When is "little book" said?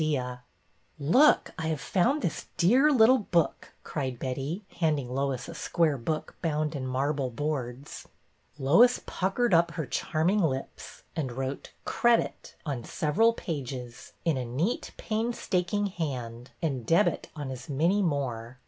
2.91-3.71